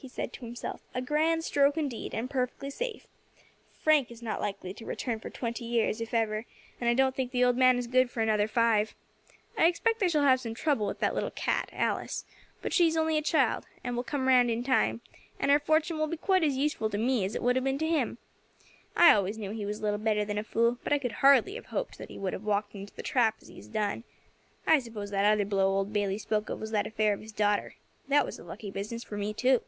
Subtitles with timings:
[0.00, 3.08] he said to himself; "a grand stroke indeed, and perfectly safe.
[3.80, 6.46] Frank is not likely to return for twenty years, if ever,
[6.80, 8.94] and I don't think the old man is good for another five.
[9.56, 12.24] I expect I shall have some trouble with that little cat, Alice;
[12.62, 15.00] but she is only a child, and will come round in time,
[15.40, 17.78] and her fortune will be quite as useful to me as it would have been
[17.78, 18.18] to him.
[18.94, 21.66] I always knew he was little better than a fool, but I could hardly have
[21.66, 24.04] hoped that he would have walked into the trap as he has done.
[24.64, 27.74] I suppose that other blow old Bayley spoke of was that affair of his daughter.
[28.06, 29.62] That was a lucky business for me too."